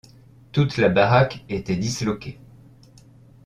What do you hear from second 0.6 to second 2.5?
la baraque était disloquée.